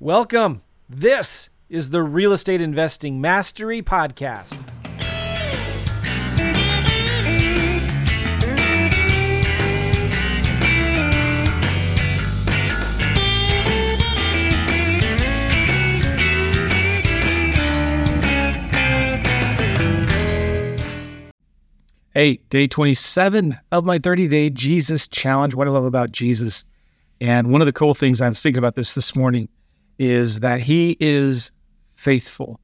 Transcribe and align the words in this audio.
Welcome. 0.00 0.62
This 0.88 1.50
is 1.68 1.90
the 1.90 2.04
Real 2.04 2.32
Estate 2.32 2.62
Investing 2.62 3.20
Mastery 3.20 3.82
Podcast. 3.82 4.54
Hey, 22.14 22.36
day 22.50 22.68
27 22.68 23.58
of 23.72 23.84
my 23.84 23.98
30 23.98 24.28
day 24.28 24.48
Jesus 24.48 25.08
challenge. 25.08 25.56
What 25.56 25.66
I 25.66 25.72
love 25.72 25.84
about 25.84 26.12
Jesus. 26.12 26.64
And 27.20 27.50
one 27.50 27.60
of 27.60 27.66
the 27.66 27.72
cool 27.72 27.94
things 27.94 28.20
I 28.20 28.28
was 28.28 28.40
thinking 28.40 28.58
about 28.58 28.76
this 28.76 28.94
this 28.94 29.16
morning 29.16 29.48
is 29.98 30.40
that 30.40 30.60
he 30.60 30.96
is 31.00 31.50
faithful. 31.96 32.60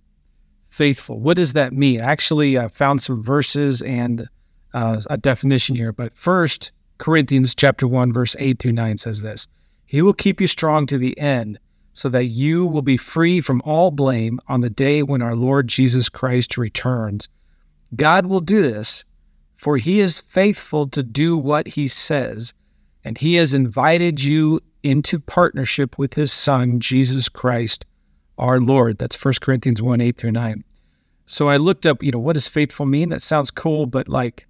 Faithful. 0.70 1.18
What 1.18 1.36
does 1.36 1.52
that 1.52 1.72
mean? 1.72 2.00
Actually, 2.00 2.58
I 2.58 2.68
found 2.68 3.02
some 3.02 3.22
verses 3.22 3.82
and 3.82 4.28
uh, 4.72 5.00
a 5.08 5.16
definition 5.16 5.76
here. 5.76 5.92
But 5.92 6.16
first, 6.16 6.72
Corinthians 6.98 7.54
chapter 7.54 7.86
1, 7.86 8.12
verse 8.12 8.36
8 8.38 8.58
through 8.58 8.72
9 8.72 8.98
says 8.98 9.22
this 9.22 9.46
He 9.86 10.02
will 10.02 10.12
keep 10.12 10.40
you 10.40 10.46
strong 10.46 10.86
to 10.86 10.98
the 10.98 11.18
end, 11.18 11.58
so 11.92 12.08
that 12.08 12.26
you 12.26 12.66
will 12.66 12.82
be 12.82 12.96
free 12.96 13.40
from 13.40 13.62
all 13.64 13.90
blame 13.90 14.40
on 14.48 14.60
the 14.60 14.70
day 14.70 15.02
when 15.02 15.22
our 15.22 15.36
Lord 15.36 15.68
Jesus 15.68 16.08
Christ 16.08 16.58
returns. 16.58 17.28
God 17.94 18.26
will 18.26 18.40
do 18.40 18.62
this, 18.62 19.04
for 19.56 19.76
he 19.76 20.00
is 20.00 20.20
faithful 20.20 20.88
to 20.88 21.02
do 21.02 21.36
what 21.36 21.68
he 21.68 21.86
says, 21.86 22.52
and 23.04 23.16
he 23.16 23.34
has 23.36 23.54
invited 23.54 24.22
you 24.22 24.60
into 24.84 25.18
partnership 25.18 25.98
with 25.98 26.14
his 26.14 26.32
son, 26.32 26.78
Jesus 26.78 27.28
Christ, 27.28 27.84
our 28.38 28.60
Lord. 28.60 28.98
That's 28.98 29.22
1 29.22 29.34
Corinthians 29.40 29.82
1 29.82 30.00
8 30.00 30.16
through 30.16 30.32
9. 30.32 30.62
So 31.26 31.48
I 31.48 31.56
looked 31.56 31.86
up, 31.86 32.02
you 32.02 32.10
know, 32.10 32.18
what 32.18 32.34
does 32.34 32.46
faithful 32.46 32.86
mean? 32.86 33.08
That 33.08 33.22
sounds 33.22 33.50
cool, 33.50 33.86
but 33.86 34.08
like 34.08 34.46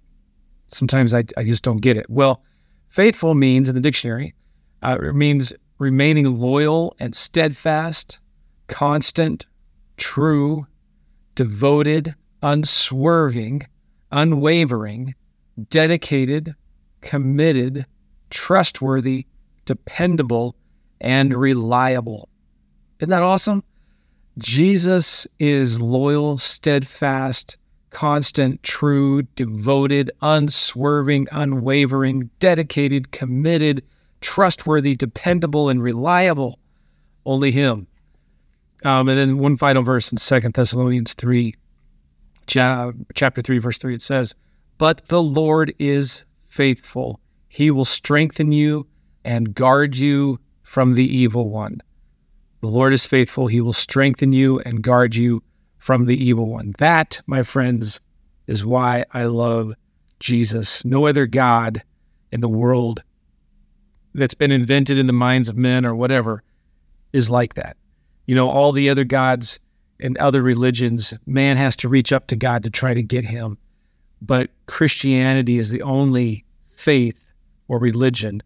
sometimes 0.67 1.13
I, 1.13 1.23
I 1.37 1.43
just 1.45 1.63
don't 1.63 1.81
get 1.81 1.97
it. 1.97 2.09
Well, 2.09 2.43
faithful 2.89 3.33
means 3.33 3.69
in 3.69 3.75
the 3.75 3.81
dictionary, 3.81 4.35
uh, 4.83 4.97
it 5.01 5.15
means 5.15 5.53
remaining 5.79 6.35
loyal 6.35 6.95
and 6.99 7.15
steadfast, 7.15 8.19
constant, 8.67 9.45
true, 9.97 10.67
devoted, 11.35 12.13
unswerving, 12.43 13.61
unwavering, 14.11 15.15
dedicated, 15.69 16.55
committed, 17.01 17.85
trustworthy, 18.29 19.25
dependable, 19.65 20.55
and 21.01 21.33
reliable. 21.33 22.29
Isn't 22.99 23.09
that 23.09 23.23
awesome? 23.23 23.63
Jesus 24.37 25.27
is 25.39 25.81
loyal, 25.81 26.37
steadfast, 26.37 27.57
constant, 27.89 28.61
true, 28.63 29.21
devoted, 29.35 30.11
unswerving, 30.21 31.27
unwavering, 31.31 32.29
dedicated, 32.39 33.11
committed, 33.11 33.83
trustworthy, 34.21 34.95
dependable, 34.95 35.69
and 35.69 35.81
reliable. 35.81 36.59
Only 37.25 37.51
Him. 37.51 37.87
Um, 38.83 39.07
and 39.07 39.17
then 39.17 39.37
one 39.37 39.57
final 39.57 39.83
verse 39.83 40.11
in 40.11 40.17
Second 40.17 40.53
Thessalonians 40.53 41.13
3, 41.13 41.55
chapter 42.47 43.41
3, 43.41 43.57
verse 43.57 43.77
3, 43.77 43.95
it 43.95 44.01
says, 44.01 44.35
But 44.77 45.05
the 45.05 45.23
Lord 45.23 45.73
is 45.79 46.25
faithful. 46.47 47.19
He 47.47 47.71
will 47.71 47.85
strengthen 47.85 48.51
you 48.51 48.85
and 49.25 49.53
guard 49.53 49.97
you 49.97 50.39
from 50.63 50.93
the 50.93 51.05
evil 51.05 51.49
one. 51.49 51.81
The 52.61 52.67
Lord 52.67 52.93
is 52.93 53.05
faithful. 53.05 53.47
He 53.47 53.59
will 53.59 53.73
strengthen 53.73 54.31
you 54.31 54.59
and 54.61 54.81
guard 54.81 55.15
you 55.15 55.43
from 55.77 56.05
the 56.05 56.23
evil 56.23 56.47
one. 56.47 56.73
That, 56.77 57.21
my 57.27 57.43
friends, 57.43 57.99
is 58.47 58.65
why 58.65 59.03
I 59.11 59.25
love 59.25 59.73
Jesus. 60.19 60.85
No 60.85 61.07
other 61.07 61.25
God 61.25 61.83
in 62.31 62.41
the 62.41 62.49
world 62.49 63.03
that's 64.13 64.33
been 64.33 64.51
invented 64.51 64.97
in 64.97 65.07
the 65.07 65.13
minds 65.13 65.49
of 65.49 65.57
men 65.57 65.85
or 65.85 65.93
whatever 65.95 66.41
is 67.11 67.29
like 67.29 67.55
that. 67.55 67.77
You 68.25 68.35
know, 68.35 68.49
all 68.49 68.71
the 68.71 68.89
other 68.89 69.03
gods 69.03 69.59
and 69.99 70.17
other 70.17 70.41
religions, 70.41 71.13
man 71.25 71.57
has 71.57 71.75
to 71.77 71.89
reach 71.89 72.13
up 72.13 72.27
to 72.27 72.35
God 72.35 72.63
to 72.63 72.69
try 72.69 72.93
to 72.93 73.03
get 73.03 73.25
him. 73.25 73.57
But 74.21 74.49
Christianity 74.67 75.57
is 75.57 75.69
the 75.69 75.81
only 75.81 76.45
faith 76.75 77.31
or 77.67 77.79
religion 77.79 78.41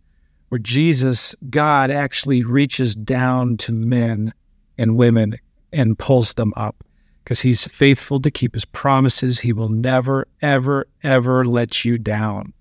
where 0.49 0.59
Jesus, 0.59 1.35
God, 1.49 1.89
actually 1.89 2.43
reaches 2.43 2.95
down 2.95 3.57
to 3.57 3.71
men 3.71 4.33
and 4.77 4.97
women 4.97 5.37
and 5.71 5.97
pulls 5.97 6.33
them 6.33 6.53
up 6.55 6.83
because 7.23 7.39
he's 7.39 7.67
faithful 7.67 8.19
to 8.19 8.31
keep 8.31 8.53
his 8.53 8.65
promises. 8.65 9.39
He 9.39 9.53
will 9.53 9.69
never, 9.69 10.27
ever, 10.41 10.87
ever 11.03 11.45
let 11.45 11.85
you 11.85 11.97
down. 11.97 12.53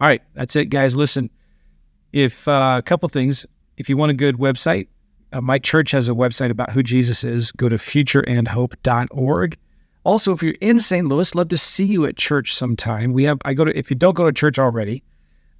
All 0.00 0.08
right, 0.08 0.22
that's 0.34 0.56
it, 0.56 0.66
guys. 0.66 0.96
Listen, 0.96 1.28
if 2.12 2.48
uh, 2.48 2.76
a 2.78 2.82
couple 2.82 3.08
things, 3.08 3.46
if 3.76 3.88
you 3.88 3.96
want 3.96 4.10
a 4.10 4.14
good 4.14 4.36
website, 4.36 4.88
uh, 5.32 5.40
my 5.40 5.58
church 5.58 5.90
has 5.90 6.08
a 6.08 6.12
website 6.12 6.50
about 6.50 6.70
who 6.70 6.82
Jesus 6.82 7.22
is. 7.24 7.52
Go 7.52 7.68
to 7.68 7.76
futureandhope.org. 7.76 9.58
Also, 10.04 10.32
if 10.32 10.42
you're 10.42 10.54
in 10.60 10.78
St. 10.78 11.06
Louis, 11.06 11.34
love 11.34 11.48
to 11.48 11.58
see 11.58 11.84
you 11.84 12.06
at 12.06 12.16
church 12.16 12.54
sometime. 12.54 13.12
We 13.12 13.24
have 13.24 13.38
I 13.44 13.52
go 13.52 13.64
to 13.64 13.76
if 13.76 13.90
you 13.90 13.96
don't 13.96 14.14
go 14.14 14.24
to 14.24 14.32
church 14.32 14.58
already, 14.58 15.02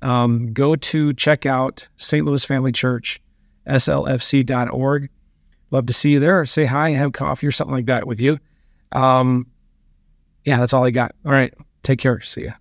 um, 0.03 0.53
go 0.53 0.77
to 0.77 1.13
check 1.15 1.47
out 1.47 1.89
St. 1.97 2.25
Louis 2.25 2.45
Family 2.45 2.73
Church, 2.73 3.21
slfc.org. 3.67 5.11
Love 5.71 5.87
to 5.87 5.93
see 5.93 6.13
you 6.13 6.21
there. 6.21 6.45
Say 6.47 6.65
hi, 6.65 6.91
have 6.91 7.13
coffee 7.13 7.47
or 7.47 7.53
something 7.53 7.75
like 7.75 7.87
that 7.87 8.07
with 8.07 8.21
you. 8.21 8.39
Um, 8.93 9.47
yeah, 10.45 10.59
that's 10.59 10.73
all 10.73 10.85
I 10.85 10.91
got. 10.91 11.15
All 11.27 11.33
right. 11.33 11.53
Take 11.83 11.99
care. 11.99 12.21
See 12.21 12.45
ya. 12.45 12.53